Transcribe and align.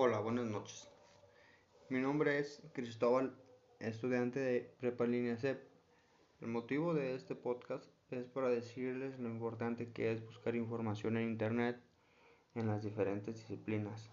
Hola, 0.00 0.20
buenas 0.20 0.46
noches. 0.46 0.88
Mi 1.88 1.98
nombre 1.98 2.38
es 2.38 2.62
Cristóbal, 2.72 3.34
estudiante 3.80 4.38
de 4.38 4.60
Prepa 4.78 5.06
Línea 5.06 5.36
CEP. 5.36 5.60
El 6.40 6.46
motivo 6.46 6.94
de 6.94 7.16
este 7.16 7.34
podcast 7.34 7.90
es 8.12 8.28
para 8.28 8.48
decirles 8.48 9.18
lo 9.18 9.28
importante 9.28 9.90
que 9.90 10.12
es 10.12 10.24
buscar 10.24 10.54
información 10.54 11.16
en 11.16 11.28
Internet 11.28 11.80
en 12.54 12.68
las 12.68 12.84
diferentes 12.84 13.34
disciplinas 13.34 14.08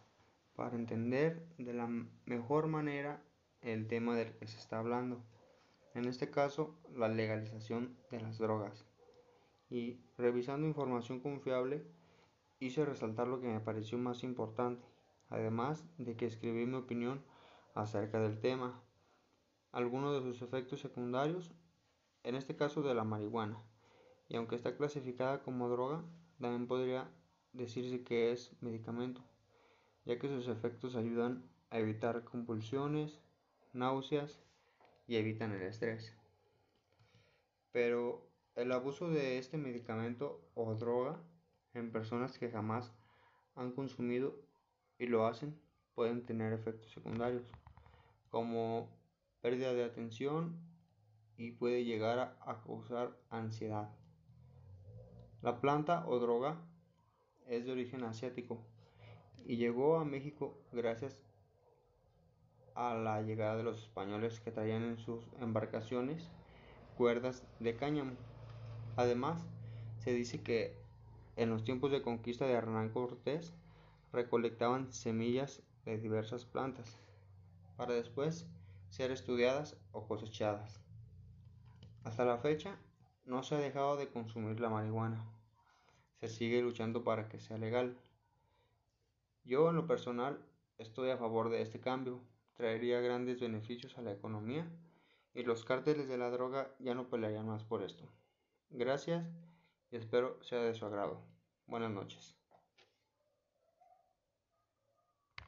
para 0.56 0.76
entender 0.76 1.46
de 1.60 1.76
la 1.76 1.88
mejor 2.26 2.66
manera 2.66 3.22
el 3.62 3.88
tema 3.88 4.16
del 4.16 4.34
que 4.38 4.48
se 4.48 4.58
está 4.58 4.80
hablando. 4.80 5.22
En 5.94 6.06
este 6.06 6.32
caso, 6.32 6.80
la 6.96 7.10
legalización 7.10 7.96
de 8.10 8.22
las 8.22 8.40
drogas. 8.40 8.88
Y 9.70 10.00
revisando 10.18 10.66
información 10.66 11.20
confiable, 11.20 11.84
hice 12.60 12.84
resaltar 12.86 13.28
lo 13.28 13.40
que 13.40 13.50
me 13.50 13.60
pareció 13.60 14.00
más 14.00 14.24
importante, 14.24 14.84
además 15.30 15.86
de 15.98 16.16
que 16.16 16.26
escribí 16.26 16.66
mi 16.66 16.76
opinión 16.76 17.24
acerca 17.74 18.20
del 18.20 18.40
tema, 18.40 18.82
algunos 19.72 20.14
de 20.14 20.32
sus 20.32 20.42
efectos 20.42 20.80
secundarios, 20.80 21.52
en 22.24 22.36
este 22.36 22.56
caso 22.56 22.82
de 22.82 22.94
la 22.94 23.04
marihuana, 23.04 23.62
y 24.30 24.38
aunque 24.38 24.56
está 24.56 24.76
clasificada 24.76 25.44
como 25.44 25.70
droga, 25.70 26.04
también 26.40 26.68
podría 26.68 27.10
decirse 27.54 28.04
que 28.04 28.32
es 28.32 28.52
medicamento, 28.62 29.22
ya 30.06 30.18
que 30.20 30.28
sus 30.28 30.48
efectos 30.48 30.96
ayudan 30.96 31.44
a 31.70 31.80
evitar 31.80 32.24
compulsiones, 32.24 33.20
náuseas 33.74 34.42
y 35.08 35.18
evitan 35.18 35.52
el 35.52 35.62
estrés. 35.62 36.16
Pero 37.72 38.26
el 38.56 38.72
abuso 38.72 39.10
de 39.10 39.38
este 39.38 39.58
medicamento 39.58 40.42
o 40.54 40.74
droga 40.76 41.20
en 41.74 41.92
personas 41.92 42.38
que 42.38 42.50
jamás 42.50 42.92
han 43.56 43.72
consumido 43.72 44.36
y 44.98 45.08
lo 45.08 45.28
hacen 45.28 45.60
pueden 45.96 46.26
tener 46.26 46.54
efectos 46.54 46.92
secundarios 46.92 47.44
como 48.30 48.90
pérdida 49.42 49.74
de 49.74 49.86
atención 49.86 50.58
y 51.38 51.52
puede 51.52 51.86
llegar 51.86 52.38
a, 52.42 52.62
causar 52.64 53.18
ansiedad. 53.30 53.90
La 55.42 55.62
planta 55.62 56.06
o 56.08 56.20
droga 56.20 56.58
es 57.48 57.66
de 57.66 57.72
origen 57.72 58.04
asiático 58.04 58.66
y 59.46 59.58
llegó 59.58 59.98
a 59.98 60.06
México 60.06 60.60
gracias 60.72 61.18
a 62.74 62.94
la 62.94 63.22
llegada 63.22 63.56
de 63.56 63.64
los 63.64 63.82
españoles 63.84 64.40
que 64.40 64.52
traían 64.52 64.84
en 64.84 64.98
sus 64.98 65.26
embarcaciones 65.40 66.30
cuerdas 66.98 67.44
de 67.60 67.76
cáñamo. 67.76 68.14
Además, 68.98 69.46
se 70.00 70.14
dice 70.14 70.42
que 70.42 70.78
en 71.36 71.50
los 71.50 71.64
tiempos 71.64 71.92
de 71.92 72.02
conquista 72.02 72.46
de 72.46 72.54
Hernán 72.54 72.90
Cortés 72.90 73.54
recolectaban 74.16 74.92
semillas 74.92 75.62
de 75.84 75.98
diversas 75.98 76.46
plantas 76.46 76.98
para 77.78 77.94
después 77.94 78.48
ser 78.90 79.12
estudiadas 79.12 79.78
o 79.92 80.08
cosechadas. 80.08 80.80
Hasta 82.04 82.26
la 82.26 82.38
fecha 82.38 82.78
no 83.26 83.44
se 83.44 83.56
ha 83.56 83.60
dejado 83.60 83.98
de 83.98 84.08
consumir 84.08 84.60
la 84.60 84.70
marihuana. 84.70 85.24
Se 86.20 86.30
sigue 86.30 86.62
luchando 86.62 87.04
para 87.04 87.28
que 87.28 87.40
sea 87.40 87.58
legal. 87.58 87.98
Yo 89.44 89.70
en 89.70 89.76
lo 89.76 89.86
personal 89.86 90.40
estoy 90.78 91.10
a 91.10 91.18
favor 91.18 91.50
de 91.50 91.62
este 91.62 91.80
cambio. 91.80 92.22
Traería 92.56 93.02
grandes 93.02 93.40
beneficios 93.42 93.98
a 93.98 94.02
la 94.02 94.14
economía 94.14 94.66
y 95.34 95.44
los 95.44 95.66
cárteles 95.66 96.08
de 96.08 96.18
la 96.18 96.30
droga 96.30 96.74
ya 96.80 96.96
no 96.96 97.10
pelearían 97.10 97.48
más 97.48 97.64
por 97.64 97.84
esto. 97.84 98.06
Gracias 98.70 99.28
y 99.92 99.98
espero 99.98 100.42
sea 100.42 100.62
de 100.62 100.74
su 100.74 100.86
agrado. 100.86 101.22
Buenas 101.68 101.92
noches. 101.92 102.45